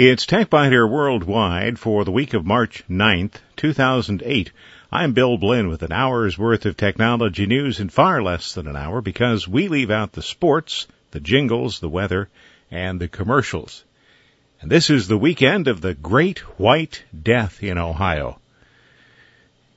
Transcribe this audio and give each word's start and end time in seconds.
It's 0.00 0.26
TechByter 0.26 0.88
Worldwide 0.88 1.76
for 1.76 2.04
the 2.04 2.12
week 2.12 2.32
of 2.32 2.46
March 2.46 2.84
9th, 2.88 3.32
2008. 3.56 4.52
I'm 4.92 5.12
Bill 5.12 5.36
Blinn 5.36 5.66
with 5.66 5.82
an 5.82 5.90
hour's 5.90 6.38
worth 6.38 6.66
of 6.66 6.76
technology 6.76 7.46
news 7.46 7.80
in 7.80 7.88
far 7.88 8.22
less 8.22 8.54
than 8.54 8.68
an 8.68 8.76
hour 8.76 9.00
because 9.00 9.48
we 9.48 9.66
leave 9.66 9.90
out 9.90 10.12
the 10.12 10.22
sports, 10.22 10.86
the 11.10 11.18
jingles, 11.18 11.80
the 11.80 11.88
weather, 11.88 12.28
and 12.70 13.00
the 13.00 13.08
commercials. 13.08 13.82
And 14.60 14.70
this 14.70 14.88
is 14.88 15.08
the 15.08 15.18
weekend 15.18 15.66
of 15.66 15.80
the 15.80 15.94
Great 15.94 16.38
White 16.60 17.02
Death 17.20 17.60
in 17.64 17.76
Ohio. 17.76 18.38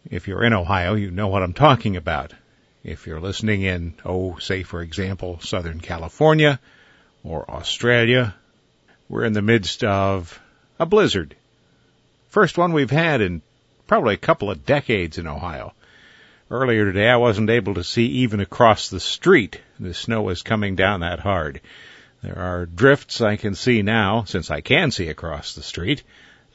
If 0.08 0.28
you're 0.28 0.44
in 0.44 0.54
Ohio, 0.54 0.94
you 0.94 1.10
know 1.10 1.30
what 1.30 1.42
I'm 1.42 1.54
talking 1.54 1.96
about. 1.96 2.32
If 2.84 3.08
you're 3.08 3.20
listening 3.20 3.64
in, 3.64 3.96
oh, 4.06 4.38
say 4.38 4.62
for 4.62 4.84
example, 4.84 5.40
Southern 5.40 5.80
California 5.80 6.60
or 7.24 7.50
Australia, 7.50 8.36
we're 9.12 9.26
in 9.26 9.34
the 9.34 9.42
midst 9.42 9.84
of 9.84 10.40
a 10.80 10.86
blizzard. 10.86 11.36
First 12.30 12.58
one 12.58 12.72
we've 12.72 12.90
had 12.90 13.20
in 13.20 13.42
probably 13.86 14.14
a 14.14 14.18
couple 14.18 14.50
of 14.50 14.66
decades 14.66 15.18
in 15.18 15.28
Ohio. 15.28 15.74
Earlier 16.50 16.86
today 16.86 17.10
I 17.10 17.18
wasn't 17.18 17.50
able 17.50 17.74
to 17.74 17.84
see 17.84 18.06
even 18.06 18.40
across 18.40 18.90
the 18.90 19.02
street. 19.02 19.60
The 19.82 19.94
snow 19.94 20.22
was 20.22 20.44
coming 20.44 20.78
down 20.78 21.02
that 21.02 21.20
hard. 21.20 21.60
There 22.24 22.40
are 22.40 22.66
drifts 22.66 23.20
I 23.20 23.36
can 23.36 23.54
see 23.54 23.82
now, 23.82 24.24
since 24.24 24.50
I 24.50 24.62
can 24.62 24.92
see 24.92 25.10
across 25.10 25.56
the 25.56 25.62
street. 25.62 26.04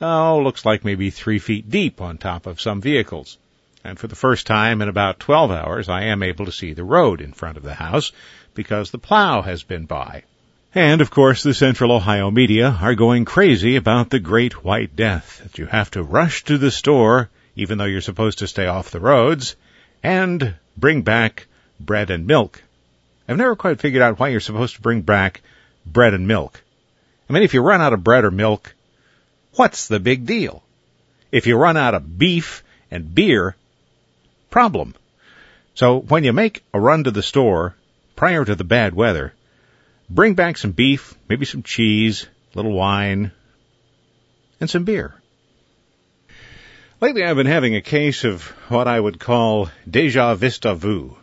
Oh, 0.00 0.40
looks 0.42 0.64
like 0.64 0.82
maybe 0.82 1.10
three 1.10 1.38
feet 1.38 1.68
deep 1.68 2.00
on 2.00 2.16
top 2.16 2.46
of 2.46 2.60
some 2.60 2.80
vehicles 2.80 3.36
and 3.84 3.98
for 3.98 4.08
the 4.08 4.16
first 4.16 4.46
time 4.46 4.80
in 4.80 4.88
about 4.88 5.20
12 5.20 5.50
hours 5.50 5.88
I 5.90 6.04
am 6.04 6.22
able 6.22 6.46
to 6.46 6.52
see 6.52 6.72
the 6.72 6.84
road 6.84 7.20
in 7.20 7.32
front 7.32 7.58
of 7.58 7.62
the 7.62 7.74
house 7.74 8.12
because 8.54 8.90
the 8.90 8.98
plow 8.98 9.42
has 9.42 9.62
been 9.62 9.84
by. 9.84 10.24
And 10.76 11.00
of 11.00 11.10
course 11.10 11.42
the 11.42 11.54
Central 11.54 11.90
Ohio 11.90 12.30
media 12.30 12.68
are 12.82 12.94
going 12.94 13.24
crazy 13.24 13.76
about 13.76 14.10
the 14.10 14.18
Great 14.18 14.62
White 14.62 14.94
Death, 14.94 15.40
that 15.42 15.56
you 15.56 15.64
have 15.64 15.90
to 15.92 16.02
rush 16.02 16.44
to 16.44 16.58
the 16.58 16.70
store 16.70 17.30
even 17.54 17.78
though 17.78 17.86
you're 17.86 18.02
supposed 18.02 18.40
to 18.40 18.46
stay 18.46 18.66
off 18.66 18.90
the 18.90 19.00
roads 19.00 19.56
and 20.02 20.54
bring 20.76 21.00
back 21.00 21.46
bread 21.80 22.10
and 22.10 22.26
milk. 22.26 22.62
I've 23.26 23.38
never 23.38 23.56
quite 23.56 23.80
figured 23.80 24.02
out 24.02 24.18
why 24.18 24.28
you're 24.28 24.40
supposed 24.40 24.74
to 24.74 24.82
bring 24.82 25.00
back 25.00 25.40
bread 25.86 26.12
and 26.12 26.28
milk. 26.28 26.62
I 27.30 27.32
mean, 27.32 27.42
if 27.42 27.54
you 27.54 27.62
run 27.62 27.80
out 27.80 27.94
of 27.94 28.04
bread 28.04 28.24
or 28.24 28.30
milk, 28.30 28.74
what's 29.54 29.88
the 29.88 29.98
big 29.98 30.26
deal? 30.26 30.62
If 31.32 31.46
you 31.46 31.56
run 31.56 31.78
out 31.78 31.94
of 31.94 32.18
beef 32.18 32.62
and 32.90 33.14
beer, 33.14 33.56
problem. 34.50 34.94
So 35.74 36.00
when 36.00 36.24
you 36.24 36.34
make 36.34 36.62
a 36.74 36.78
run 36.78 37.04
to 37.04 37.10
the 37.10 37.22
store 37.22 37.74
prior 38.14 38.44
to 38.44 38.54
the 38.54 38.62
bad 38.62 38.92
weather, 38.92 39.32
bring 40.08 40.34
back 40.34 40.56
some 40.56 40.72
beef, 40.72 41.14
maybe 41.28 41.44
some 41.44 41.62
cheese, 41.62 42.26
a 42.54 42.56
little 42.56 42.72
wine, 42.72 43.32
and 44.60 44.70
some 44.70 44.84
beer. 44.84 45.14
Lately 47.00 47.24
I've 47.24 47.36
been 47.36 47.46
having 47.46 47.76
a 47.76 47.82
case 47.82 48.24
of 48.24 48.42
what 48.68 48.88
I 48.88 48.98
would 48.98 49.20
call 49.20 49.70
deja 49.88 50.34
vista 50.34 50.74
vu. 50.74 51.16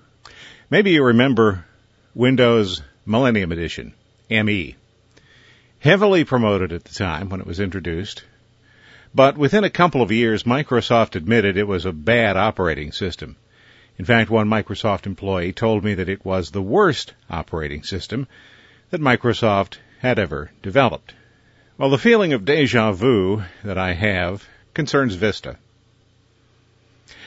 Maybe 0.70 0.92
you 0.92 1.04
remember 1.04 1.66
Windows 2.14 2.82
Millennium 3.06 3.52
Edition, 3.52 3.94
ME. 4.30 4.76
Heavily 5.80 6.24
promoted 6.24 6.72
at 6.72 6.84
the 6.84 6.94
time 6.94 7.30
when 7.30 7.42
it 7.42 7.48
was 7.48 7.60
introduced, 7.60 8.24
but 9.16 9.38
within 9.38 9.64
a 9.64 9.70
couple 9.70 10.02
of 10.02 10.12
years, 10.12 10.44
Microsoft 10.44 11.16
admitted 11.16 11.58
it 11.58 11.68
was 11.68 11.86
a 11.86 11.92
bad 11.92 12.38
operating 12.38 12.92
system. 12.92 13.36
In 13.98 14.06
fact, 14.06 14.30
one 14.30 14.48
Microsoft 14.48 15.06
employee 15.06 15.54
told 15.54 15.84
me 15.84 15.96
that 15.96 16.10
it 16.10 16.26
was 16.26 16.52
the 16.52 16.62
worst 16.62 17.14
operating 17.30 17.84
system 17.84 18.28
that 18.94 19.02
Microsoft 19.02 19.78
had 20.02 20.20
ever 20.20 20.52
developed. 20.62 21.16
Well, 21.80 21.90
the 21.90 21.98
feeling 21.98 22.32
of 22.32 22.46
deja 22.46 22.92
vu 22.92 23.42
that 23.64 23.76
I 23.76 23.94
have 23.94 24.48
concerns 24.76 25.16
Vista. 25.16 25.58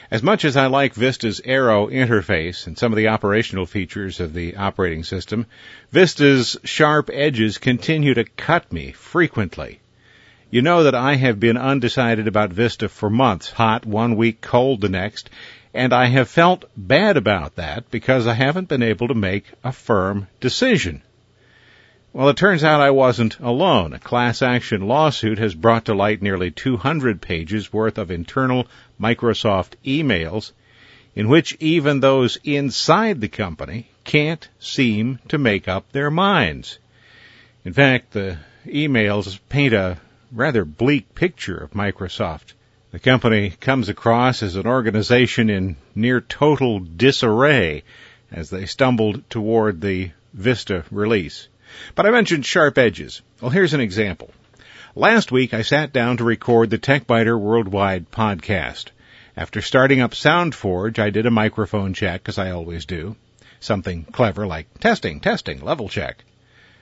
As 0.08 0.22
much 0.22 0.44
as 0.44 0.56
I 0.56 0.68
like 0.68 0.94
Vista's 0.94 1.40
Aero 1.44 1.88
interface 1.88 2.68
and 2.68 2.78
some 2.78 2.92
of 2.92 2.96
the 2.96 3.08
operational 3.08 3.66
features 3.66 4.20
of 4.20 4.32
the 4.32 4.54
operating 4.54 5.02
system, 5.02 5.46
Vista's 5.90 6.56
sharp 6.62 7.10
edges 7.12 7.58
continue 7.58 8.14
to 8.14 8.22
cut 8.22 8.72
me 8.72 8.92
frequently. 8.92 9.80
You 10.52 10.62
know 10.62 10.84
that 10.84 10.94
I 10.94 11.16
have 11.16 11.40
been 11.40 11.56
undecided 11.56 12.28
about 12.28 12.52
Vista 12.52 12.88
for 12.88 13.10
months, 13.10 13.50
hot 13.50 13.84
one 13.84 14.14
week, 14.14 14.40
cold 14.40 14.82
the 14.82 14.88
next, 14.88 15.30
and 15.74 15.92
I 15.92 16.06
have 16.06 16.28
felt 16.28 16.64
bad 16.76 17.16
about 17.16 17.56
that 17.56 17.90
because 17.90 18.28
I 18.28 18.34
haven't 18.34 18.68
been 18.68 18.84
able 18.84 19.08
to 19.08 19.14
make 19.14 19.46
a 19.64 19.72
firm 19.72 20.28
decision. 20.38 21.02
Well, 22.16 22.30
it 22.30 22.38
turns 22.38 22.64
out 22.64 22.80
I 22.80 22.92
wasn't 22.92 23.38
alone. 23.40 23.92
A 23.92 23.98
class 23.98 24.40
action 24.40 24.88
lawsuit 24.88 25.36
has 25.36 25.54
brought 25.54 25.84
to 25.84 25.94
light 25.94 26.22
nearly 26.22 26.50
200 26.50 27.20
pages 27.20 27.74
worth 27.74 27.98
of 27.98 28.10
internal 28.10 28.66
Microsoft 28.98 29.74
emails 29.84 30.52
in 31.14 31.28
which 31.28 31.58
even 31.60 32.00
those 32.00 32.38
inside 32.42 33.20
the 33.20 33.28
company 33.28 33.90
can't 34.04 34.48
seem 34.58 35.18
to 35.28 35.36
make 35.36 35.68
up 35.68 35.92
their 35.92 36.10
minds. 36.10 36.78
In 37.66 37.74
fact, 37.74 38.12
the 38.12 38.38
emails 38.64 39.38
paint 39.50 39.74
a 39.74 39.98
rather 40.32 40.64
bleak 40.64 41.14
picture 41.14 41.58
of 41.58 41.72
Microsoft. 41.72 42.54
The 42.92 42.98
company 42.98 43.50
comes 43.60 43.90
across 43.90 44.42
as 44.42 44.56
an 44.56 44.66
organization 44.66 45.50
in 45.50 45.76
near 45.94 46.22
total 46.22 46.78
disarray 46.78 47.82
as 48.32 48.48
they 48.48 48.64
stumbled 48.64 49.28
toward 49.28 49.82
the 49.82 50.12
Vista 50.32 50.82
release. 50.90 51.48
But 51.94 52.06
I 52.06 52.10
mentioned 52.10 52.46
sharp 52.46 52.78
edges. 52.78 53.22
Well, 53.40 53.50
here's 53.50 53.74
an 53.74 53.80
example. 53.80 54.30
Last 54.94 55.30
week 55.30 55.52
I 55.52 55.62
sat 55.62 55.92
down 55.92 56.16
to 56.16 56.24
record 56.24 56.70
the 56.70 56.78
TechByter 56.78 57.38
Worldwide 57.38 58.10
podcast. 58.10 58.86
After 59.36 59.60
starting 59.60 60.00
up 60.00 60.12
SoundForge, 60.12 60.98
I 60.98 61.10
did 61.10 61.26
a 61.26 61.30
microphone 61.30 61.92
check, 61.92 62.28
as 62.28 62.38
I 62.38 62.50
always 62.50 62.86
do. 62.86 63.16
Something 63.60 64.04
clever 64.04 64.46
like 64.46 64.80
testing, 64.80 65.20
testing, 65.20 65.60
level 65.60 65.88
check. 65.88 66.24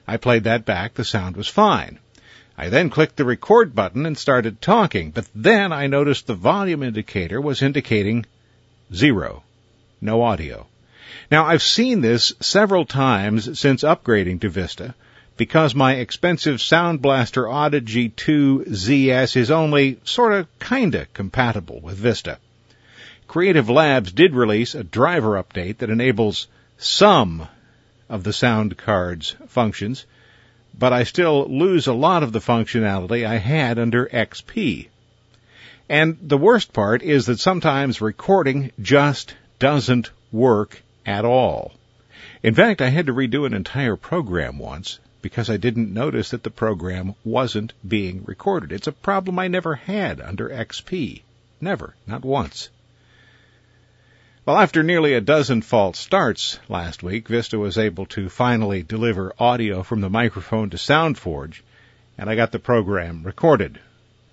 I 0.06 0.18
played 0.18 0.44
that 0.44 0.64
back. 0.64 0.94
The 0.94 1.04
sound 1.04 1.36
was 1.36 1.48
fine. 1.48 1.98
I 2.56 2.68
then 2.68 2.90
clicked 2.90 3.16
the 3.16 3.24
record 3.24 3.74
button 3.74 4.06
and 4.06 4.16
started 4.16 4.60
talking, 4.60 5.10
but 5.10 5.26
then 5.34 5.72
I 5.72 5.88
noticed 5.88 6.28
the 6.28 6.34
volume 6.34 6.84
indicator 6.84 7.40
was 7.40 7.62
indicating 7.62 8.26
zero. 8.92 9.42
No 10.00 10.22
audio. 10.22 10.68
Now 11.30 11.46
I've 11.46 11.62
seen 11.62 12.00
this 12.00 12.32
several 12.40 12.84
times 12.84 13.58
since 13.58 13.82
upgrading 13.82 14.42
to 14.42 14.48
Vista 14.48 14.94
because 15.36 15.74
my 15.74 15.94
expensive 15.94 16.60
Sound 16.60 17.02
Blaster 17.02 17.48
Audigy 17.48 18.10
2 18.10 18.66
ZS 18.68 19.36
is 19.36 19.50
only 19.50 19.98
sorta 20.04 20.46
kinda 20.60 21.06
compatible 21.12 21.80
with 21.80 21.96
Vista. 21.96 22.38
Creative 23.26 23.68
Labs 23.68 24.12
did 24.12 24.34
release 24.34 24.74
a 24.74 24.84
driver 24.84 25.42
update 25.42 25.78
that 25.78 25.90
enables 25.90 26.46
some 26.78 27.48
of 28.08 28.22
the 28.22 28.32
sound 28.32 28.76
card's 28.76 29.34
functions, 29.48 30.06
but 30.78 30.92
I 30.92 31.02
still 31.02 31.48
lose 31.48 31.86
a 31.86 31.94
lot 31.94 32.22
of 32.22 32.32
the 32.32 32.38
functionality 32.38 33.26
I 33.26 33.38
had 33.38 33.78
under 33.78 34.06
XP. 34.06 34.88
And 35.88 36.16
the 36.22 36.38
worst 36.38 36.72
part 36.72 37.02
is 37.02 37.26
that 37.26 37.40
sometimes 37.40 38.00
recording 38.00 38.70
just 38.80 39.34
doesn't 39.58 40.10
work 40.30 40.82
at 41.06 41.24
all. 41.24 41.72
In 42.42 42.54
fact, 42.54 42.82
I 42.82 42.90
had 42.90 43.06
to 43.06 43.14
redo 43.14 43.46
an 43.46 43.54
entire 43.54 43.96
program 43.96 44.58
once 44.58 44.98
because 45.22 45.48
I 45.48 45.56
didn't 45.56 45.94
notice 45.94 46.30
that 46.30 46.42
the 46.42 46.50
program 46.50 47.14
wasn't 47.24 47.72
being 47.86 48.22
recorded. 48.24 48.72
It's 48.72 48.86
a 48.86 48.92
problem 48.92 49.38
I 49.38 49.48
never 49.48 49.74
had 49.74 50.20
under 50.20 50.50
XP. 50.50 51.22
Never. 51.60 51.94
Not 52.06 52.22
once. 52.22 52.68
Well, 54.44 54.58
after 54.58 54.82
nearly 54.82 55.14
a 55.14 55.22
dozen 55.22 55.62
false 55.62 55.98
starts 55.98 56.58
last 56.68 57.02
week, 57.02 57.28
Vista 57.28 57.58
was 57.58 57.78
able 57.78 58.04
to 58.06 58.28
finally 58.28 58.82
deliver 58.82 59.32
audio 59.38 59.82
from 59.82 60.02
the 60.02 60.10
microphone 60.10 60.68
to 60.68 60.76
SoundForge, 60.76 61.62
and 62.18 62.28
I 62.28 62.36
got 62.36 62.52
the 62.52 62.58
program 62.58 63.22
recorded. 63.22 63.78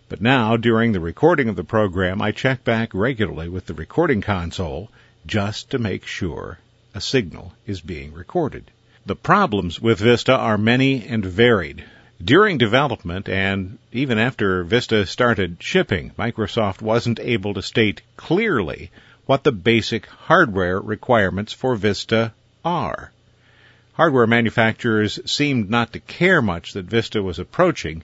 But 0.10 0.20
now, 0.20 0.58
during 0.58 0.92
the 0.92 1.00
recording 1.00 1.48
of 1.48 1.56
the 1.56 1.64
program, 1.64 2.22
I 2.22 2.34
check 2.34 2.66
back 2.66 2.94
regularly 2.94 3.48
with 3.48 3.68
the 3.68 3.74
recording 3.74 4.20
console 4.20 4.92
just 5.26 5.72
to 5.72 5.78
make 5.78 6.06
sure 6.06 6.58
a 6.94 7.02
signal 7.02 7.54
is 7.66 7.82
being 7.82 8.14
recorded. 8.14 8.72
The 9.06 9.16
problems 9.16 9.80
with 9.80 10.00
Vista 10.00 10.36
are 10.36 10.58
many 10.58 11.08
and 11.08 11.26
varied. 11.26 11.84
During 12.24 12.58
development 12.58 13.28
and 13.28 13.80
even 13.92 14.20
after 14.20 14.64
Vista 14.64 15.06
started 15.06 15.58
shipping, 15.60 16.12
Microsoft 16.20 16.82
wasn't 16.82 17.20
able 17.20 17.56
to 17.56 17.62
state 17.62 18.02
clearly 18.16 18.92
what 19.26 19.44
the 19.44 19.52
basic 19.52 20.06
hardware 20.06 20.80
requirements 20.80 21.54
for 21.54 21.76
Vista 21.76 22.34
are. 22.64 23.12
Hardware 23.94 24.28
manufacturers 24.28 25.20
seemed 25.26 25.70
not 25.70 25.94
to 25.94 26.00
care 26.00 26.42
much 26.42 26.74
that 26.74 26.86
Vista 26.86 27.24
was 27.24 27.40
approaching. 27.40 28.04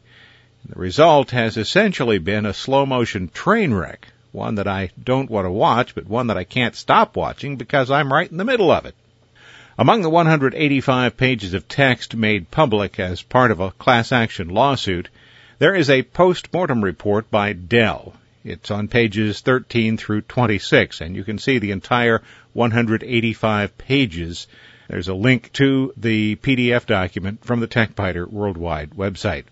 The 0.68 0.80
result 0.80 1.31
has 1.31 1.58
essentially 1.58 2.18
been 2.18 2.46
a 2.46 2.54
slow 2.54 2.86
motion 2.86 3.30
train 3.30 3.74
wreck, 3.74 4.08
one 4.31 4.56
that 4.56 4.68
I 4.68 4.91
don't 5.01 5.29
want 5.29 5.45
to 5.45 5.51
watch, 5.51 5.95
but 5.95 6.07
one 6.07 6.27
that 6.27 6.38
I 6.38 6.44
can't 6.44 6.75
stop 6.75 7.15
watching 7.15 7.56
because 7.56 7.89
I'm 7.89 8.12
right 8.12 8.29
in 8.29 8.38
the 8.38 8.45
middle 8.45 8.71
of 8.71 8.85
it. 8.85 8.95
Among 9.77 10.01
the 10.01 10.09
185 10.09 11.18
pages 11.18 11.53
of 11.53 11.68
text 11.68 12.15
made 12.15 12.50
public 12.50 13.00
as 13.00 13.21
part 13.21 13.51
of 13.51 13.59
a 13.59 13.71
class 13.71 14.12
action 14.12 14.50
lawsuit, 14.50 15.09
There 15.59 15.74
is 15.74 15.89
a 15.89 16.03
post-mortem 16.03 16.83
report 16.83 17.31
by 17.31 17.53
Dell. 17.53 18.13
It's 18.44 18.69
on 18.69 18.88
pages 18.88 19.41
13 19.41 19.97
through 19.97 20.21
26, 20.21 21.01
and 21.01 21.15
you 21.15 21.24
can 21.24 21.39
see 21.39 21.57
the 21.57 21.71
entire 21.71 22.21
185 22.53 23.77
pages. 23.77 24.47
There's 24.88 25.07
a 25.07 25.13
link 25.13 25.51
to 25.53 25.94
the 25.97 26.35
PDF 26.35 26.85
document 26.85 27.44
from 27.44 27.59
the 27.59 27.68
TechByter 27.68 28.29
Worldwide 28.29 28.91
website. 28.91 29.45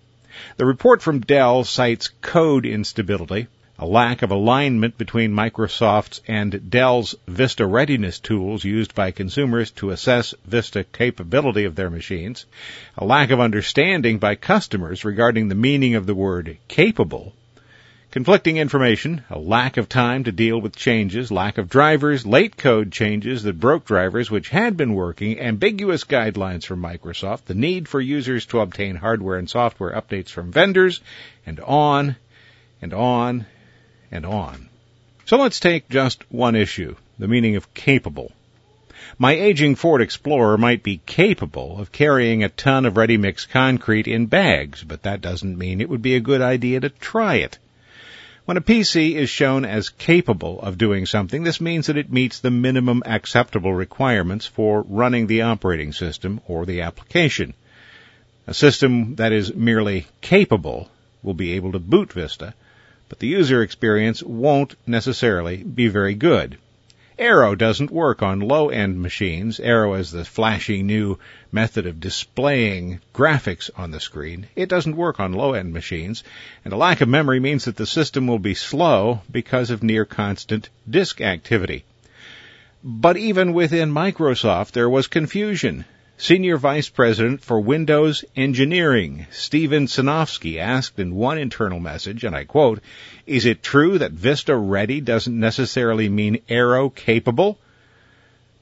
The 0.58 0.66
report 0.66 1.02
from 1.02 1.22
Dell 1.22 1.64
cites 1.64 2.10
code 2.22 2.66
instability, 2.66 3.48
a 3.78 3.86
lack 3.86 4.22
of 4.22 4.32
alignment 4.32 4.98
between 4.98 5.34
Microsoft's 5.34 6.22
and 6.30 6.70
Dell's 6.70 7.14
Vista 7.28 7.66
readiness 7.66 8.20
tools 8.20 8.64
used 8.64 8.96
by 8.96 9.12
consumers 9.12 9.70
to 9.72 9.90
assess 9.90 10.34
Vista 10.46 10.86
capability 10.86 11.66
of 11.66 11.76
their 11.76 11.90
machines, 11.90 12.46
a 12.98 13.04
lack 13.04 13.32
of 13.32 13.42
understanding 13.42 14.18
by 14.18 14.36
customers 14.36 15.04
regarding 15.04 15.50
the 15.50 15.56
meaning 15.56 15.96
of 15.96 16.06
the 16.06 16.16
word 16.16 16.58
capable, 16.70 17.34
conflicting 18.12 18.56
information, 18.56 19.26
a 19.30 19.38
lack 19.38 19.76
of 19.76 19.90
time 19.90 20.24
to 20.24 20.32
deal 20.32 20.62
with 20.62 20.74
changes, 20.74 21.30
lack 21.30 21.58
of 21.58 21.68
drivers, 21.68 22.26
late 22.26 22.56
code 22.56 22.94
changes 22.94 23.44
that 23.44 23.60
broke 23.60 23.84
drivers 23.84 24.32
which 24.32 24.48
had 24.48 24.78
been 24.78 24.94
working, 24.94 25.38
ambiguous 25.38 26.06
guidelines 26.06 26.66
from 26.66 26.82
Microsoft, 26.82 27.44
the 27.44 27.54
need 27.54 27.90
for 27.90 28.00
users 28.00 28.46
to 28.46 28.62
obtain 28.62 28.96
hardware 28.96 29.38
and 29.38 29.50
software 29.50 29.92
updates 29.92 30.30
from 30.30 30.50
vendors, 30.50 31.02
and 31.46 31.60
on 31.60 32.16
and 32.82 32.94
on 32.94 33.46
and 34.12 34.26
on. 34.26 34.70
So 35.26 35.38
let's 35.38 35.60
take 35.60 35.90
just 35.90 36.24
one 36.32 36.56
issue, 36.56 36.96
the 37.18 37.28
meaning 37.28 37.56
of 37.56 37.74
capable. 37.74 38.32
My 39.18 39.34
aging 39.34 39.76
Ford 39.76 40.02
Explorer 40.02 40.58
might 40.58 40.84
be 40.84 41.02
capable 41.06 41.80
of 41.80 41.92
carrying 41.92 42.44
a 42.44 42.50
ton 42.50 42.86
of 42.86 42.98
ready 42.98 43.18
mix 43.18 43.46
concrete 43.46 44.08
in 44.08 44.26
bags, 44.26 44.84
but 44.84 45.04
that 45.04 45.22
doesn't 45.22 45.58
mean 45.58 45.80
it 45.80 45.90
would 45.90 46.02
be 46.02 46.16
a 46.16 46.20
good 46.20 46.42
idea 46.42 46.80
to 46.80 46.90
try 46.90 47.36
it. 47.36 47.58
When 48.46 48.58
a 48.58 48.62
PC 48.62 49.16
is 49.16 49.30
shown 49.30 49.66
as 49.66 49.90
capable 49.90 50.62
of 50.62 50.78
doing 50.78 51.08
something, 51.08 51.44
this 51.44 51.60
means 51.60 51.88
that 51.88 51.98
it 51.98 52.12
meets 52.12 52.40
the 52.40 52.52
minimum 52.52 53.02
acceptable 53.06 53.74
requirements 53.74 54.46
for 54.46 54.86
running 54.88 55.26
the 55.26 55.42
operating 55.42 55.94
system 55.94 56.42
or 56.48 56.66
the 56.66 56.82
application. 56.82 57.56
A 58.46 58.54
system 58.54 59.16
that 59.16 59.32
is 59.32 59.56
merely 59.56 60.06
capable 60.22 60.92
will 61.24 61.34
be 61.34 61.54
able 61.54 61.72
to 61.72 61.80
boot 61.80 62.14
Vista, 62.14 62.54
but 63.10 63.20
the 63.20 63.28
user 63.28 63.62
experience 63.62 64.22
won't 64.24 64.76
necessarily 64.88 65.58
be 65.58 65.88
very 65.88 66.16
good. 66.16 66.58
Aero 67.18 67.56
doesn't 67.56 67.92
work 67.92 68.22
on 68.22 68.42
low-end 68.42 69.02
machines. 69.02 69.60
Aero 69.62 69.94
is 69.94 70.12
the 70.12 70.26
flashy 70.26 70.84
new 70.84 71.18
method 71.50 71.86
of 71.86 72.02
displaying 72.02 73.00
graphics 73.14 73.70
on 73.78 73.92
the 73.92 74.02
screen. 74.02 74.48
It 74.54 74.68
doesn't 74.68 74.98
work 74.98 75.22
on 75.22 75.32
low-end 75.32 75.72
machines, 75.72 76.26
and 76.66 76.74
a 76.74 76.78
lack 76.78 77.00
of 77.00 77.08
memory 77.08 77.40
means 77.40 77.66
that 77.66 77.78
the 77.78 77.86
system 77.86 78.28
will 78.28 78.40
be 78.40 78.54
slow 78.54 79.22
because 79.32 79.70
of 79.70 79.82
near 79.82 80.04
constant 80.04 80.68
disk 80.90 81.22
activity. 81.22 81.86
But 82.84 83.16
even 83.16 83.54
within 83.54 83.94
Microsoft, 83.94 84.72
there 84.72 84.90
was 84.90 85.08
confusion. 85.08 85.86
Senior 86.18 86.56
Vice 86.56 86.88
President 86.88 87.44
for 87.44 87.60
Windows 87.60 88.24
Engineering, 88.38 89.28
Steven 89.32 89.86
Sinofsky, 89.86 90.58
asked 90.58 90.98
in 90.98 91.14
one 91.14 91.38
internal 91.38 91.82
message, 91.82 92.24
and 92.24 92.34
I 92.34 92.46
quote, 92.46 92.80
Is 93.28 93.46
it 93.46 93.62
true 93.62 93.98
that 93.98 94.14
Vista 94.14 94.56
Ready 94.56 95.02
doesn't 95.02 95.38
necessarily 95.38 96.08
mean 96.08 96.40
Aero 96.48 96.90
capable? 96.90 97.60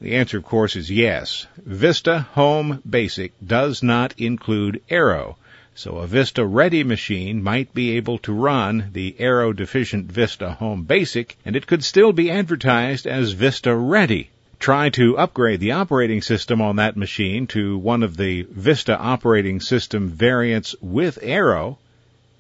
The 0.02 0.16
answer, 0.16 0.40
of 0.40 0.46
course, 0.46 0.76
is 0.76 0.90
yes. 0.90 1.46
Vista 1.58 2.22
Home 2.32 2.82
Basic 2.90 3.34
does 3.46 3.84
not 3.84 4.16
include 4.18 4.82
Aero, 4.90 5.38
so 5.76 5.98
a 5.98 6.08
Vista 6.08 6.44
Ready 6.44 6.84
machine 6.84 7.44
might 7.44 7.72
be 7.72 7.98
able 7.98 8.18
to 8.18 8.34
run 8.34 8.90
the 8.94 9.16
Aero 9.20 9.54
deficient 9.54 10.12
Vista 10.12 10.54
Home 10.54 10.86
Basic, 10.86 11.38
and 11.46 11.56
it 11.56 11.68
could 11.68 11.84
still 11.84 12.14
be 12.14 12.32
advertised 12.32 13.06
as 13.06 13.34
Vista 13.34 13.76
Ready 13.76 14.32
try 14.63 14.88
to 14.88 15.18
upgrade 15.18 15.60
the 15.60 15.74
operating 15.74 16.21
system 16.21 16.62
on 16.62 16.77
that 16.77 16.95
machine 16.95 17.45
to 17.45 17.77
one 17.77 18.01
of 18.01 18.15
the 18.15 18.44
Vista 18.44 18.98
operating 18.98 19.60
system 19.60 20.07
variants 20.07 20.74
with 20.80 21.19
Aero, 21.21 21.77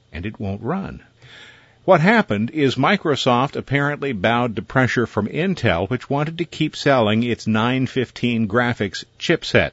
and 0.09 0.25
it 0.25 0.39
won't 0.39 0.61
run. 0.61 1.03
What 1.83 1.99
happened 1.99 2.49
is 2.51 2.75
Microsoft 2.75 3.57
apparently 3.57 4.13
bowed 4.13 4.55
to 4.55 4.61
pressure 4.61 5.05
from 5.05 5.27
Intel, 5.27 5.89
which 5.89 6.09
wanted 6.09 6.37
to 6.37 6.45
keep 6.45 6.77
selling 6.77 7.23
its 7.23 7.45
915 7.45 8.47
graphics 8.47 9.03
chipset. 9.19 9.71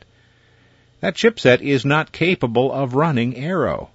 That 0.99 1.15
chipset 1.15 1.61
is 1.61 1.85
not 1.85 2.11
capable 2.11 2.73
of 2.73 2.97
running 2.97 3.37
Aero. 3.37 3.91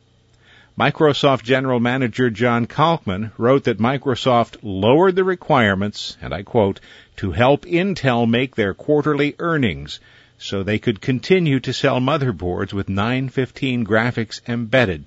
Microsoft 0.77 1.43
General 1.43 1.79
Manager 1.79 2.29
John 2.29 2.65
Kalkman 2.65 3.31
wrote 3.37 3.63
that 3.63 3.77
Microsoft 3.77 4.57
lowered 4.61 5.15
the 5.15 5.23
requirements, 5.23 6.17
and 6.21 6.33
I 6.33 6.43
quote, 6.43 6.81
to 7.15 7.31
help 7.31 7.63
Intel 7.65 8.29
make 8.29 8.55
their 8.55 8.73
quarterly 8.73 9.35
earnings 9.39 10.01
so 10.37 10.63
they 10.63 10.77
could 10.77 10.99
continue 10.99 11.61
to 11.61 11.71
sell 11.71 12.01
motherboards 12.01 12.73
with 12.73 12.89
915 12.89 13.85
graphics 13.85 14.41
embedded. 14.49 15.05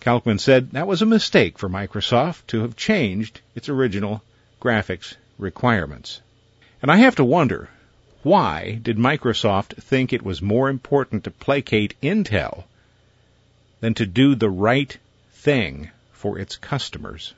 Kalkman 0.00 0.40
said 0.40 0.72
that 0.72 0.88
was 0.88 1.02
a 1.02 1.06
mistake 1.06 1.56
for 1.56 1.68
Microsoft 1.68 2.48
to 2.48 2.62
have 2.62 2.74
changed 2.74 3.42
its 3.54 3.68
original 3.68 4.24
graphics 4.60 5.14
requirements. 5.38 6.20
And 6.82 6.90
I 6.90 6.96
have 6.96 7.14
to 7.14 7.24
wonder, 7.24 7.68
why 8.24 8.80
did 8.82 8.96
Microsoft 8.98 9.76
think 9.80 10.12
it 10.12 10.24
was 10.24 10.42
more 10.42 10.68
important 10.68 11.22
to 11.22 11.30
placate 11.30 11.94
Intel 12.02 12.64
than 13.84 13.92
to 13.92 14.06
do 14.06 14.34
the 14.34 14.48
right 14.48 14.96
thing 15.34 15.90
for 16.10 16.38
its 16.38 16.56
customers. 16.56 17.34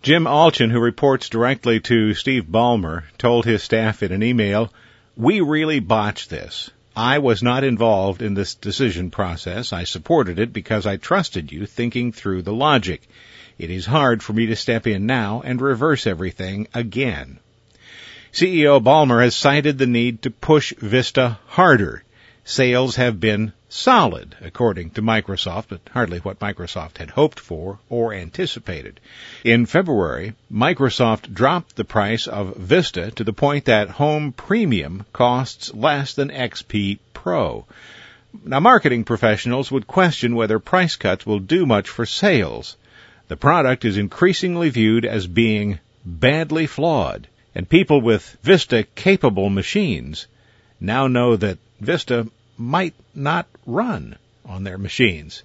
Jim 0.00 0.24
Allchin, 0.24 0.70
who 0.70 0.80
reports 0.80 1.28
directly 1.28 1.78
to 1.78 2.14
Steve 2.14 2.44
Ballmer, 2.44 3.02
told 3.18 3.44
his 3.44 3.62
staff 3.62 4.02
in 4.02 4.12
an 4.12 4.22
email, 4.22 4.72
We 5.14 5.42
really 5.42 5.78
botched 5.78 6.30
this. 6.30 6.70
I 6.96 7.18
was 7.18 7.42
not 7.42 7.64
involved 7.64 8.22
in 8.22 8.32
this 8.32 8.54
decision 8.54 9.10
process. 9.10 9.74
I 9.74 9.84
supported 9.84 10.38
it 10.38 10.54
because 10.54 10.86
I 10.86 10.96
trusted 10.96 11.52
you 11.52 11.66
thinking 11.66 12.12
through 12.12 12.40
the 12.40 12.54
logic. 12.54 13.02
It 13.58 13.68
is 13.68 13.84
hard 13.84 14.22
for 14.22 14.32
me 14.32 14.46
to 14.46 14.56
step 14.56 14.86
in 14.86 15.04
now 15.04 15.42
and 15.44 15.60
reverse 15.60 16.06
everything 16.06 16.66
again. 16.72 17.40
CEO 18.32 18.82
Ballmer 18.82 19.22
has 19.22 19.36
cited 19.36 19.76
the 19.76 19.86
need 19.86 20.22
to 20.22 20.30
push 20.30 20.72
Vista 20.78 21.38
harder. 21.48 22.04
Sales 22.42 22.96
have 22.96 23.20
been 23.20 23.52
solid, 23.74 24.36
according 24.42 24.90
to 24.90 25.00
Microsoft, 25.00 25.68
but 25.70 25.80
hardly 25.92 26.18
what 26.18 26.38
Microsoft 26.38 26.98
had 26.98 27.08
hoped 27.08 27.40
for 27.40 27.78
or 27.88 28.12
anticipated. 28.12 29.00
In 29.44 29.64
February, 29.64 30.34
Microsoft 30.52 31.32
dropped 31.32 31.76
the 31.76 31.84
price 31.84 32.26
of 32.26 32.56
Vista 32.56 33.10
to 33.12 33.24
the 33.24 33.32
point 33.32 33.64
that 33.64 33.88
Home 33.88 34.32
Premium 34.32 35.06
costs 35.14 35.72
less 35.72 36.12
than 36.12 36.28
XP 36.28 36.98
Pro. 37.14 37.64
Now, 38.44 38.60
marketing 38.60 39.04
professionals 39.04 39.70
would 39.70 39.86
question 39.86 40.34
whether 40.34 40.58
price 40.58 40.96
cuts 40.96 41.24
will 41.24 41.38
do 41.38 41.64
much 41.64 41.88
for 41.88 42.04
sales. 42.04 42.76
The 43.28 43.36
product 43.38 43.86
is 43.86 43.96
increasingly 43.96 44.68
viewed 44.68 45.06
as 45.06 45.26
being 45.26 45.78
badly 46.04 46.66
flawed, 46.66 47.26
and 47.54 47.66
people 47.66 48.02
with 48.02 48.36
Vista 48.42 48.84
capable 48.94 49.48
machines 49.48 50.26
now 50.78 51.06
know 51.06 51.36
that 51.36 51.58
Vista 51.80 52.26
might 52.62 52.94
not 53.12 53.48
run 53.66 54.16
on 54.46 54.62
their 54.62 54.78
machines. 54.78 55.42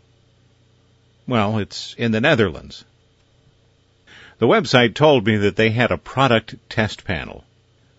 Well, 1.28 1.58
it's 1.58 1.94
in 1.96 2.10
the 2.10 2.20
Netherlands. 2.20 2.84
The 4.38 4.48
website 4.48 4.94
told 4.94 5.24
me 5.26 5.36
that 5.36 5.54
they 5.54 5.70
had 5.70 5.92
a 5.92 5.98
product 5.98 6.56
test 6.68 7.04
panel. 7.04 7.44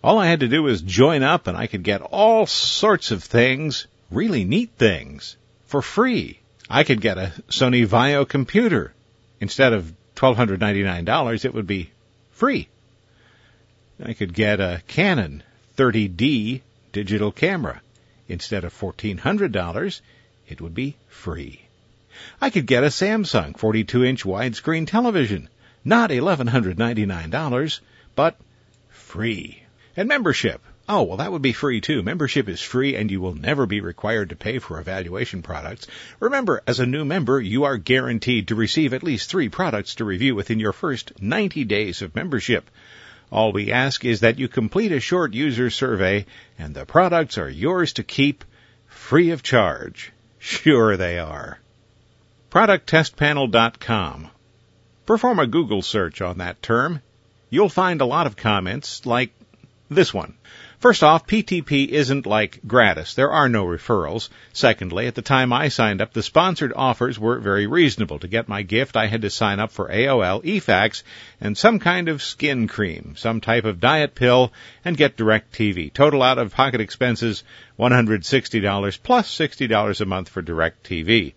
All 0.04 0.20
I 0.20 0.28
had 0.28 0.42
to 0.42 0.48
do 0.48 0.64
was 0.64 0.82
join 0.82 1.24
up 1.24 1.48
and 1.48 1.58
I 1.58 1.68
could 1.68 1.84
get 1.84 2.02
all 2.02 2.46
sorts 2.46 3.12
of 3.12 3.24
things, 3.24 3.88
really 4.12 4.44
neat 4.44 4.72
things, 4.78 5.38
for 5.66 5.82
free. 5.82 6.40
I 6.70 6.84
could 6.84 7.00
get 7.00 7.18
a 7.18 7.32
Sony 7.50 7.88
Vaio 7.88 8.28
computer. 8.28 8.94
Instead 9.40 9.72
of 9.72 9.94
$1,299, 10.16 11.46
it 11.46 11.54
would 11.54 11.68
be 11.68 11.90
free. 12.32 12.68
I 14.04 14.14
could 14.14 14.34
get 14.34 14.60
a 14.60 14.82
Canon 14.88 15.44
30D 15.78 16.62
digital 16.92 17.32
camera. 17.32 17.82
Instead 18.28 18.64
of 18.64 18.74
$1,400, 18.74 20.02
it 20.48 20.62
would 20.62 20.74
be 20.74 20.98
free. 21.08 21.62
I 22.42 22.50
could 22.50 22.66
get 22.66 22.84
a 22.84 22.88
Samsung 22.88 23.58
42 23.58 24.04
inch 24.04 24.24
widescreen 24.24 24.88
television. 24.88 25.50
Not 25.86 26.10
$1,199, 26.10 27.80
but 28.16 28.38
free. 28.90 29.64
And 29.96 30.08
membership. 30.10 30.62
Oh, 30.90 31.04
well, 31.04 31.18
that 31.18 31.32
would 31.32 31.42
be 31.42 31.54
free 31.54 31.82
too. 31.82 32.02
Membership 32.02 32.48
is 32.48 32.62
free 32.62 32.96
and 32.96 33.12
you 33.12 33.20
will 33.20 33.36
never 33.36 33.66
be 33.66 33.82
required 33.82 34.30
to 34.30 34.36
pay 34.38 34.60
for 34.60 34.80
evaluation 34.80 35.42
products. 35.42 35.88
Remember, 36.20 36.62
as 36.66 36.80
a 36.80 36.86
new 36.86 37.04
member, 37.04 37.42
you 37.42 37.66
are 37.66 37.78
guaranteed 37.78 38.48
to 38.48 38.56
receive 38.56 38.94
at 38.94 39.04
least 39.04 39.30
three 39.30 39.50
products 39.50 39.96
to 39.96 40.06
review 40.06 40.34
within 40.34 40.60
your 40.60 40.74
first 40.74 41.22
90 41.22 41.66
days 41.66 42.02
of 42.02 42.16
membership. 42.16 42.70
All 43.32 43.52
we 43.52 43.72
ask 43.72 44.06
is 44.06 44.22
that 44.22 44.40
you 44.40 44.48
complete 44.48 44.92
a 44.92 45.00
short 45.00 45.34
user 45.34 45.70
survey 45.70 46.26
and 46.58 46.74
the 46.74 46.86
products 46.86 47.38
are 47.38 47.50
yours 47.50 47.94
to 47.94 48.04
keep 48.04 48.46
free 48.88 49.32
of 49.32 49.44
charge. 49.44 50.12
Sure 50.40 50.96
they 50.96 51.20
are. 51.20 51.60
ProductTestPanel.com. 52.52 54.30
Perform 55.06 55.40
a 55.40 55.48
Google 55.48 55.82
search 55.82 56.22
on 56.22 56.38
that 56.38 56.62
term. 56.62 57.02
You'll 57.50 57.70
find 57.70 58.02
a 58.02 58.06
lot 58.06 58.28
of 58.28 58.38
comments 58.38 59.06
like 59.06 59.32
this 59.90 60.14
one. 60.14 60.34
First 60.88 61.04
off, 61.04 61.28
PTP 61.28 61.90
isn't 61.90 62.26
like 62.26 62.62
gratis. 62.66 63.14
There 63.14 63.30
are 63.30 63.50
no 63.50 63.66
referrals. 63.66 64.30
Secondly, 64.54 65.06
at 65.08 65.16
the 65.16 65.22
time 65.22 65.52
I 65.52 65.68
signed 65.68 66.00
up, 66.00 66.14
the 66.14 66.24
sponsored 66.24 66.72
offers 66.74 67.20
were 67.20 67.40
very 67.40 67.68
reasonable. 67.68 68.20
To 68.20 68.28
get 68.30 68.48
my 68.48 68.62
gift, 68.62 68.96
I 68.96 69.08
had 69.08 69.24
to 69.24 69.30
sign 69.30 69.60
up 69.60 69.74
for 69.74 69.90
AOL, 69.90 70.42
eFax, 70.46 71.04
and 71.42 71.58
some 71.58 71.80
kind 71.80 72.08
of 72.08 72.24
skin 72.24 72.70
cream, 72.70 73.16
some 73.18 73.42
type 73.42 73.66
of 73.66 73.82
diet 73.82 74.16
pill, 74.16 74.54
and 74.86 74.96
get 74.96 75.18
DirecTV. 75.18 75.92
Total 75.92 76.24
out 76.24 76.38
of 76.38 76.54
pocket 76.54 76.80
expenses, 76.80 77.44
$160 77.78 79.04
plus 79.04 79.38
$60 79.38 80.00
a 80.00 80.06
month 80.06 80.30
for 80.30 80.42
DirecTV. 80.42 81.34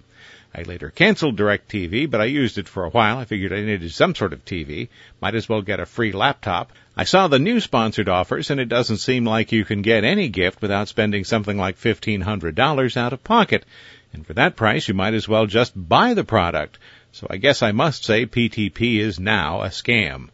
I 0.52 0.62
later 0.62 0.90
canceled 0.90 1.36
DirecTV, 1.36 2.10
but 2.10 2.20
I 2.20 2.24
used 2.24 2.58
it 2.58 2.68
for 2.68 2.84
a 2.84 2.90
while. 2.90 3.18
I 3.18 3.24
figured 3.24 3.52
I 3.52 3.60
needed 3.60 3.92
some 3.92 4.16
sort 4.16 4.32
of 4.32 4.44
TV. 4.44 4.88
Might 5.20 5.36
as 5.36 5.48
well 5.48 5.62
get 5.62 5.78
a 5.78 5.86
free 5.86 6.10
laptop. 6.10 6.72
I 6.96 7.04
saw 7.04 7.28
the 7.28 7.38
new 7.38 7.60
sponsored 7.60 8.08
offers, 8.08 8.50
and 8.50 8.60
it 8.60 8.68
doesn't 8.68 8.96
seem 8.96 9.24
like 9.24 9.52
you 9.52 9.64
can 9.64 9.80
get 9.82 10.02
any 10.02 10.28
gift 10.28 10.60
without 10.60 10.88
spending 10.88 11.22
something 11.22 11.56
like 11.56 11.78
$1,500 11.78 12.96
out 12.96 13.12
of 13.12 13.22
pocket. 13.22 13.64
And 14.12 14.26
for 14.26 14.34
that 14.34 14.56
price, 14.56 14.88
you 14.88 14.94
might 14.94 15.14
as 15.14 15.28
well 15.28 15.46
just 15.46 15.72
buy 15.76 16.14
the 16.14 16.24
product. 16.24 16.78
So 17.12 17.28
I 17.30 17.36
guess 17.36 17.62
I 17.62 17.70
must 17.70 18.04
say 18.04 18.26
PTP 18.26 18.98
is 18.98 19.20
now 19.20 19.62
a 19.62 19.68
scam. 19.68 20.30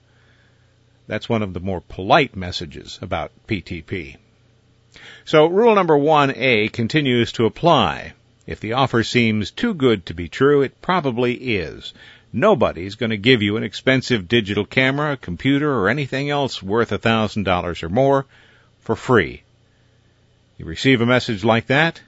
That's 1.06 1.28
one 1.28 1.42
of 1.42 1.52
the 1.52 1.60
more 1.60 1.82
polite 1.82 2.34
messages 2.34 2.98
about 3.02 3.32
PTP. 3.46 4.16
So 5.26 5.46
rule 5.46 5.74
number 5.74 5.96
1A 5.96 6.72
continues 6.72 7.32
to 7.32 7.44
apply. 7.44 8.14
If 8.46 8.60
the 8.60 8.74
offer 8.74 9.02
seems 9.02 9.50
too 9.50 9.74
good 9.74 10.06
to 10.06 10.14
be 10.14 10.28
true, 10.28 10.62
it 10.62 10.80
probably 10.80 11.34
is. 11.34 11.92
Nobody's 12.32 12.94
going 12.94 13.10
to 13.10 13.16
give 13.16 13.42
you 13.42 13.56
an 13.56 13.64
expensive 13.64 14.28
digital 14.28 14.64
camera, 14.64 15.16
computer, 15.16 15.72
or 15.72 15.88
anything 15.88 16.30
else 16.30 16.62
worth 16.62 16.92
a 16.92 16.98
thousand 16.98 17.42
dollars 17.42 17.82
or 17.82 17.88
more 17.88 18.26
for 18.80 18.94
free. 18.94 19.42
You 20.58 20.64
receive 20.64 21.00
a 21.00 21.06
message 21.06 21.44
like 21.44 21.66
that, 21.66 22.00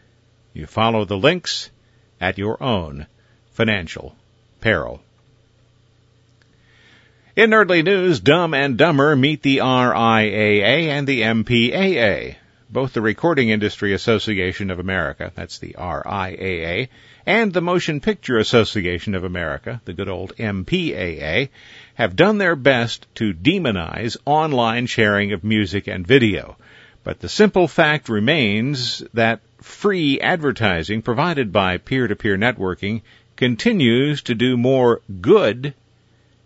you 0.54 0.66
follow 0.66 1.04
the 1.04 1.18
links 1.18 1.70
at 2.20 2.38
your 2.38 2.62
own 2.62 3.06
financial 3.50 4.16
peril. 4.60 5.02
In 7.34 7.50
Nerdly 7.50 7.84
News, 7.84 8.20
Dumb 8.20 8.54
and 8.54 8.76
Dumber 8.76 9.16
meet 9.16 9.42
the 9.42 9.58
RIAA 9.58 10.88
and 10.88 11.06
the 11.06 11.22
MPAA 11.22 12.36
both 12.70 12.92
the 12.92 13.00
Recording 13.00 13.48
Industry 13.48 13.94
Association 13.94 14.70
of 14.70 14.78
America, 14.78 15.32
that's 15.34 15.58
the 15.58 15.74
RIAA, 15.78 16.88
and 17.26 17.52
the 17.52 17.62
Motion 17.62 18.00
Picture 18.00 18.36
Association 18.36 19.14
of 19.14 19.24
America, 19.24 19.80
the 19.86 19.94
good 19.94 20.08
old 20.08 20.36
MPAA, 20.36 21.48
have 21.94 22.16
done 22.16 22.38
their 22.38 22.56
best 22.56 23.06
to 23.14 23.32
demonize 23.32 24.16
online 24.26 24.86
sharing 24.86 25.32
of 25.32 25.44
music 25.44 25.86
and 25.86 26.06
video. 26.06 26.56
But 27.04 27.20
the 27.20 27.28
simple 27.28 27.68
fact 27.68 28.08
remains 28.08 29.02
that 29.14 29.40
free 29.62 30.20
advertising 30.20 31.02
provided 31.02 31.52
by 31.52 31.78
peer-to-peer 31.78 32.36
networking 32.36 33.00
continues 33.36 34.22
to 34.22 34.34
do 34.34 34.56
more 34.56 35.00
good 35.20 35.72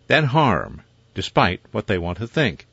than 0.07 0.25
harm, 0.25 0.83
despite 1.15 1.61
what 1.73 1.87
they 1.87 1.99
want 1.99 2.19
to 2.19 2.29
think. 2.29 2.67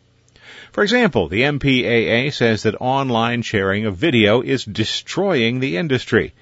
For 0.72 0.84
example, 0.84 1.28
the 1.28 1.42
MPAA 1.42 2.32
says 2.32 2.62
that 2.64 2.80
online 2.80 3.42
sharing 3.42 3.86
of 3.86 3.98
video 3.98 4.42
is 4.42 4.64
destroying 4.64 5.60
the 5.60 5.78
industry. 5.78 6.34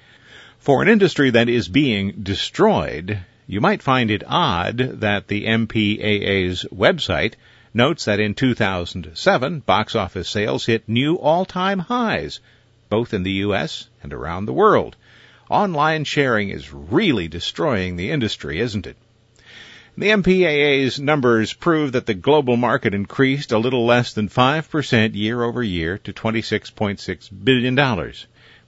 For 0.58 0.82
an 0.82 0.88
industry 0.88 1.30
that 1.30 1.48
is 1.48 1.66
being 1.66 2.12
destroyed, 2.22 3.20
you 3.46 3.62
might 3.62 3.82
find 3.82 4.10
it 4.10 4.22
odd 4.26 4.76
that 5.00 5.28
the 5.28 5.46
MPAA's 5.46 6.66
website 6.70 7.34
notes 7.72 8.04
that 8.04 8.20
in 8.20 8.34
2007, 8.34 9.60
box 9.60 9.96
office 9.96 10.28
sales 10.28 10.66
hit 10.66 10.86
new 10.86 11.16
all-time 11.16 11.78
highs, 11.78 12.40
both 12.90 13.14
in 13.14 13.22
the 13.22 13.40
US 13.46 13.88
and 14.02 14.12
around 14.12 14.44
the 14.44 14.52
world. 14.52 14.96
Online 15.48 16.04
sharing 16.04 16.50
is 16.50 16.70
really 16.70 17.28
destroying 17.28 17.96
the 17.96 18.10
industry, 18.10 18.60
isn't 18.60 18.86
it? 18.86 18.96
The 19.98 20.10
MPAA's 20.10 21.00
numbers 21.00 21.52
prove 21.54 21.90
that 21.90 22.06
the 22.06 22.14
global 22.14 22.56
market 22.56 22.94
increased 22.94 23.50
a 23.50 23.58
little 23.58 23.84
less 23.84 24.12
than 24.12 24.28
5% 24.28 25.16
year 25.16 25.42
over 25.42 25.60
year 25.60 25.98
to 25.98 26.12
$26.6 26.12 27.28
billion. 27.42 28.12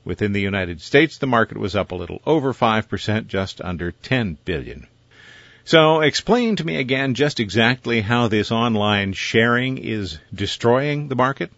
Within 0.04 0.32
the 0.32 0.40
United 0.40 0.80
States, 0.80 1.18
the 1.18 1.28
market 1.28 1.56
was 1.56 1.76
up 1.76 1.92
a 1.92 1.94
little 1.94 2.20
over 2.26 2.52
5%, 2.52 3.28
just 3.28 3.60
under 3.60 3.92
10 3.92 4.38
billion. 4.44 4.88
So 5.64 6.00
explain 6.00 6.56
to 6.56 6.66
me 6.66 6.78
again 6.78 7.14
just 7.14 7.38
exactly 7.38 8.00
how 8.00 8.26
this 8.26 8.50
online 8.50 9.12
sharing 9.12 9.78
is 9.78 10.18
destroying 10.34 11.06
the 11.06 11.14
market. 11.14 11.52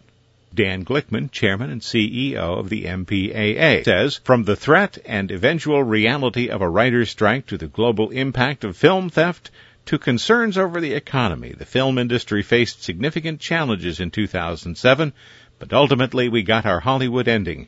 Dan 0.55 0.85
Glickman, 0.85 1.31
chairman 1.31 1.71
and 1.71 1.81
CEO 1.81 2.59
of 2.59 2.69
the 2.69 2.83
MPAA, 2.83 3.83
says, 3.83 4.21
From 4.23 4.43
the 4.43 4.55
threat 4.55 4.99
and 5.03 5.31
eventual 5.31 5.83
reality 5.83 6.49
of 6.49 6.61
a 6.61 6.69
writer's 6.69 7.09
strike 7.09 7.47
to 7.47 7.57
the 7.57 7.67
global 7.67 8.11
impact 8.11 8.63
of 8.63 8.77
film 8.77 9.09
theft 9.09 9.49
to 9.85 9.97
concerns 9.97 10.55
over 10.55 10.79
the 10.79 10.93
economy, 10.93 11.53
the 11.57 11.65
film 11.65 11.97
industry 11.97 12.43
faced 12.43 12.83
significant 12.83 13.39
challenges 13.39 13.99
in 13.99 14.11
2007, 14.11 15.13
but 15.57 15.73
ultimately 15.73 16.29
we 16.29 16.43
got 16.43 16.67
our 16.67 16.81
Hollywood 16.81 17.27
ending. 17.27 17.67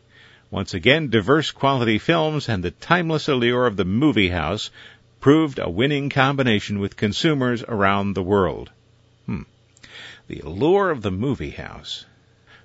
Once 0.51 0.75
again, 0.75 1.09
diverse 1.09 1.49
quality 1.49 1.97
films 1.97 2.47
and 2.47 2.63
the 2.63 2.69
timeless 2.69 3.27
allure 3.27 3.65
of 3.65 3.77
the 3.77 3.85
movie 3.85 4.29
house 4.29 4.69
proved 5.19 5.57
a 5.57 5.69
winning 5.69 6.09
combination 6.09 6.77
with 6.77 6.95
consumers 6.95 7.63
around 7.63 8.13
the 8.13 8.21
world. 8.21 8.69
Hmm. 9.25 9.41
The 10.27 10.41
allure 10.41 10.91
of 10.91 11.01
the 11.01 11.11
movie 11.11 11.49
house. 11.49 12.05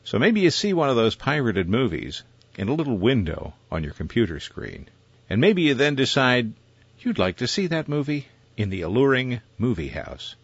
So 0.04 0.18
maybe 0.18 0.40
you 0.40 0.50
see 0.50 0.72
one 0.72 0.88
of 0.88 0.96
those 0.96 1.14
pirated 1.14 1.68
movies 1.68 2.22
in 2.56 2.68
a 2.68 2.74
little 2.74 2.96
window 2.96 3.54
on 3.70 3.84
your 3.84 3.92
computer 3.92 4.40
screen. 4.40 4.88
And 5.28 5.40
maybe 5.40 5.62
you 5.62 5.74
then 5.74 5.94
decide 5.94 6.52
you'd 7.00 7.18
like 7.18 7.36
to 7.36 7.46
see 7.46 7.68
that 7.68 7.88
movie 7.88 8.26
in 8.56 8.70
the 8.70 8.82
alluring 8.82 9.40
movie 9.58 9.88
house. 9.88 10.34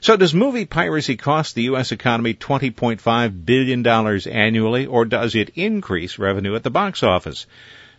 So 0.00 0.16
does 0.16 0.34
movie 0.34 0.64
piracy 0.64 1.16
cost 1.16 1.54
the 1.54 1.62
U.S. 1.64 1.92
economy 1.92 2.34
$20.5 2.34 3.44
billion 3.44 3.86
annually, 3.86 4.86
or 4.86 5.04
does 5.04 5.34
it 5.34 5.50
increase 5.54 6.18
revenue 6.18 6.54
at 6.54 6.62
the 6.62 6.70
box 6.70 7.02
office? 7.02 7.46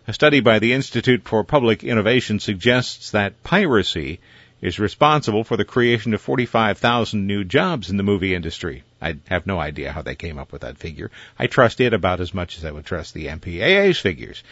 A 0.08 0.14
study 0.14 0.40
by 0.40 0.60
the 0.60 0.74
Institute 0.74 1.22
for 1.26 1.44
Public 1.44 1.84
Innovation 1.84 2.40
suggests 2.40 3.12
that 3.12 3.44
piracy 3.44 4.20
is 4.62 4.80
responsible 4.80 5.44
for 5.44 5.58
the 5.58 5.66
creation 5.66 6.14
of 6.14 6.22
45,000 6.22 7.26
new 7.26 7.44
jobs 7.44 7.90
in 7.90 7.98
the 7.98 8.04
movie 8.04 8.36
industry. 8.36 8.84
I 9.02 9.18
have 9.28 9.48
no 9.48 9.60
idea 9.60 9.92
how 9.92 10.04
they 10.04 10.16
came 10.16 10.38
up 10.38 10.52
with 10.52 10.62
that 10.62 10.78
figure. 10.78 11.10
I 11.40 11.48
trust 11.48 11.82
it 11.82 11.94
about 11.94 12.20
as 12.20 12.34
much 12.34 12.58
as 12.58 12.66
I 12.66 12.72
would 12.72 12.86
trust 12.86 13.14
the 13.14 13.26
MPAA's 13.26 13.98
figures. 13.98 14.44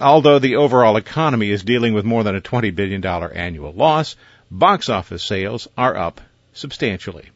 Although 0.00 0.38
the 0.38 0.56
overall 0.56 0.96
economy 0.96 1.50
is 1.50 1.62
dealing 1.62 1.94
with 1.94 2.04
more 2.04 2.24
than 2.24 2.36
a 2.36 2.40
$20 2.40 2.74
billion 2.74 3.04
annual 3.04 3.72
loss, 3.72 4.16
box 4.50 4.88
office 4.88 5.22
sales 5.22 5.68
are 5.78 5.96
up 5.96 6.20
substantially. 6.52 7.30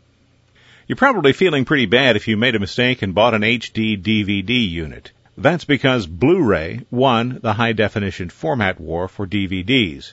You're 0.86 0.96
probably 0.96 1.32
feeling 1.32 1.64
pretty 1.64 1.86
bad 1.86 2.16
if 2.16 2.28
you 2.28 2.36
made 2.36 2.54
a 2.54 2.60
mistake 2.60 3.02
and 3.02 3.14
bought 3.14 3.34
an 3.34 3.42
HD 3.42 4.00
DVD 4.00 4.70
unit. 4.70 5.12
That's 5.38 5.64
because 5.64 6.06
Blu-ray 6.06 6.82
won 6.90 7.40
the 7.42 7.54
high 7.54 7.72
definition 7.72 8.28
format 8.28 8.80
war 8.80 9.08
for 9.08 9.26
DVDs. 9.26 10.12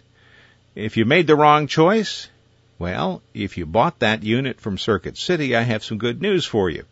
If 0.75 0.97
you 0.97 1.05
made 1.05 1.27
the 1.27 1.35
wrong 1.35 1.67
choice, 1.67 2.29
well, 2.79 3.21
if 3.33 3.57
you 3.57 3.65
bought 3.67 3.99
that 3.99 4.23
unit 4.23 4.59
from 4.59 4.79
Circuit 4.79 5.17
City, 5.17 5.55
I 5.55 5.61
have 5.61 5.83
some 5.83 5.99
good 5.99 6.19
news 6.19 6.45
for 6.45 6.67
you. 6.67 6.85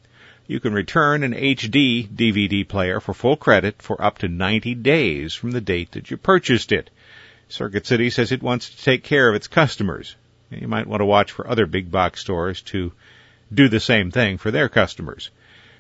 You 0.46 0.60
can 0.60 0.74
return 0.74 1.24
an 1.24 1.34
HD 1.34 2.08
DVD 2.08 2.68
player 2.68 3.00
for 3.00 3.16
full 3.16 3.38
credit 3.38 3.82
for 3.82 4.00
up 4.00 4.20
to 4.20 4.28
90 4.28 4.76
days 4.76 5.34
from 5.34 5.50
the 5.50 5.62
date 5.62 5.94
that 5.94 6.12
you 6.12 6.18
purchased 6.18 6.72
it. 6.72 6.92
Circuit 7.50 7.88
City 7.88 8.12
says 8.12 8.32
it 8.32 8.44
wants 8.44 8.70
to 8.70 8.84
take 8.84 9.04
care 9.04 9.28
of 9.28 9.36
its 9.36 9.48
customers. 9.48 10.16
You 10.52 10.68
might 10.68 10.88
want 10.88 11.02
to 11.02 11.06
watch 11.06 11.32
for 11.32 11.48
other 11.48 11.66
big 11.66 11.90
box 11.90 12.22
stores 12.22 12.62
to 12.64 12.92
do 13.52 13.68
the 13.68 13.80
same 13.80 14.12
thing 14.12 14.38
for 14.38 14.52
their 14.52 14.70
customers. 14.70 15.32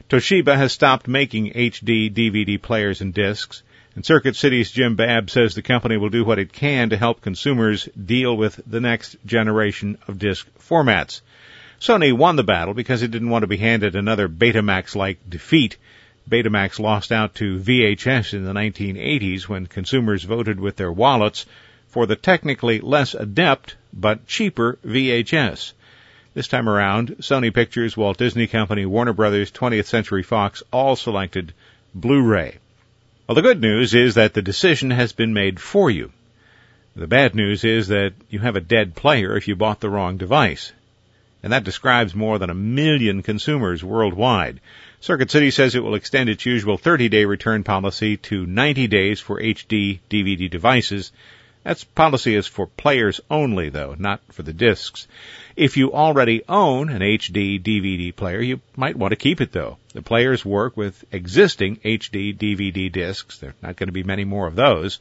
Toshiba 0.09 0.55
has 0.55 0.71
stopped 0.71 1.07
making 1.07 1.53
HD 1.53 2.11
DVD 2.11 2.59
players 2.59 3.01
and 3.01 3.13
discs. 3.13 3.61
And 3.93 4.05
Circuit 4.05 4.37
City's 4.37 4.71
Jim 4.71 4.95
Babb 4.95 5.29
says 5.29 5.53
the 5.53 5.61
company 5.61 5.97
will 5.97 6.09
do 6.09 6.23
what 6.23 6.39
it 6.39 6.53
can 6.53 6.91
to 6.91 6.97
help 6.97 7.21
consumers 7.21 7.89
deal 7.93 8.37
with 8.37 8.61
the 8.65 8.79
next 8.79 9.17
generation 9.25 9.97
of 10.07 10.17
disc 10.17 10.47
formats. 10.59 11.19
Sony 11.81 12.13
won 12.13 12.37
the 12.37 12.43
battle 12.43 12.73
because 12.73 13.01
it 13.01 13.11
didn't 13.11 13.29
want 13.29 13.43
to 13.43 13.47
be 13.47 13.57
handed 13.57 13.95
another 13.95 14.29
Betamax-like 14.29 15.29
defeat. 15.29 15.75
Betamax 16.29 16.79
lost 16.79 17.11
out 17.11 17.35
to 17.35 17.59
VHS 17.59 18.33
in 18.33 18.45
the 18.45 18.53
1980s 18.53 19.49
when 19.49 19.65
consumers 19.65 20.23
voted 20.23 20.59
with 20.59 20.77
their 20.77 20.91
wallets 20.91 21.45
for 21.89 22.05
the 22.05 22.15
technically 22.15 22.79
less 22.79 23.13
adept 23.13 23.75
but 23.91 24.25
cheaper 24.25 24.79
VHS. 24.85 25.73
This 26.33 26.47
time 26.47 26.69
around, 26.69 27.17
Sony 27.19 27.53
Pictures, 27.53 27.97
Walt 27.97 28.17
Disney 28.17 28.47
Company, 28.47 28.85
Warner 28.85 29.11
Brothers, 29.11 29.51
20th 29.51 29.87
Century 29.87 30.23
Fox 30.23 30.63
all 30.71 30.95
selected 30.95 31.53
Blu-ray. 31.93 32.57
Well, 33.31 33.35
the 33.37 33.41
good 33.43 33.61
news 33.61 33.93
is 33.93 34.15
that 34.15 34.33
the 34.33 34.41
decision 34.41 34.91
has 34.91 35.13
been 35.13 35.33
made 35.33 35.57
for 35.57 35.89
you. 35.89 36.11
The 36.97 37.07
bad 37.07 37.33
news 37.33 37.63
is 37.63 37.87
that 37.87 38.11
you 38.29 38.39
have 38.39 38.57
a 38.57 38.59
dead 38.59 38.93
player 38.93 39.37
if 39.37 39.47
you 39.47 39.55
bought 39.55 39.79
the 39.79 39.89
wrong 39.89 40.17
device. 40.17 40.73
And 41.41 41.53
that 41.53 41.63
describes 41.63 42.13
more 42.13 42.39
than 42.39 42.49
a 42.49 42.53
million 42.53 43.23
consumers 43.23 43.85
worldwide. 43.85 44.59
Circuit 44.99 45.31
City 45.31 45.49
says 45.49 45.75
it 45.75 45.81
will 45.81 45.95
extend 45.95 46.27
its 46.27 46.45
usual 46.45 46.77
30 46.77 47.07
day 47.07 47.23
return 47.23 47.63
policy 47.63 48.17
to 48.17 48.45
90 48.45 48.87
days 48.87 49.21
for 49.21 49.39
HD 49.39 49.99
DVD 50.09 50.49
devices 50.49 51.13
that's 51.63 51.83
policy 51.83 52.35
is 52.35 52.47
for 52.47 52.65
players 52.65 53.21
only, 53.29 53.69
though, 53.69 53.95
not 53.97 54.21
for 54.31 54.41
the 54.41 54.53
discs. 54.53 55.07
If 55.55 55.77
you 55.77 55.93
already 55.93 56.41
own 56.49 56.89
an 56.89 57.01
HD 57.01 57.61
DVD 57.61 58.15
player, 58.15 58.41
you 58.41 58.61
might 58.75 58.95
want 58.95 59.11
to 59.11 59.15
keep 59.15 59.41
it, 59.41 59.51
though. 59.51 59.77
The 59.93 60.01
players 60.01 60.43
work 60.43 60.75
with 60.75 61.03
existing 61.11 61.77
HD 61.77 62.35
DVD 62.35 62.91
discs. 62.91 63.37
There 63.37 63.51
are 63.51 63.55
not 63.61 63.75
going 63.75 63.89
to 63.89 63.93
be 63.93 64.03
many 64.03 64.23
more 64.23 64.47
of 64.47 64.55
those. 64.55 64.99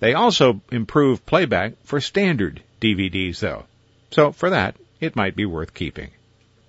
They 0.00 0.12
also 0.12 0.60
improve 0.70 1.24
playback 1.24 1.74
for 1.84 2.00
standard 2.00 2.62
DVDs, 2.80 3.38
though. 3.38 3.64
So 4.10 4.32
for 4.32 4.50
that, 4.50 4.76
it 5.00 5.16
might 5.16 5.36
be 5.36 5.46
worth 5.46 5.72
keeping. 5.72 6.10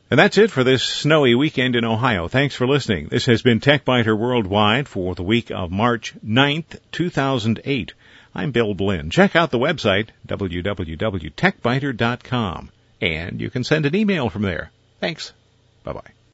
And 0.10 0.20
that's 0.20 0.38
it 0.38 0.51
for 0.51 0.63
this 0.63 0.84
snowy 0.84 1.36
weekend 1.36 1.75
in 1.75 1.84
Ohio. 1.84 2.27
Thanks 2.27 2.56
for 2.56 2.68
listening. 2.68 3.08
This 3.08 3.25
has 3.25 3.42
been 3.42 3.59
TechByter 3.59 4.18
Worldwide 4.18 4.88
for 4.88 5.16
the 5.16 5.24
week 5.24 5.51
of 5.51 5.72
March 5.72 6.14
9th, 6.24 6.79
2008. 6.92 7.94
I'm 8.35 8.51
Bill 8.51 8.74
Blinn. 8.74 9.09
Check 9.09 9.37
out 9.37 9.51
the 9.51 9.57
website, 9.57 10.09
www.techbyter.com, 10.27 12.69
and 13.01 13.39
you 13.39 13.50
can 13.50 13.63
send 13.63 13.85
an 13.85 13.95
email 13.95 14.29
from 14.29 14.41
there. 14.41 14.71
Thanks. 15.00 15.31
Bye 15.85 15.93
bye. 15.93 16.15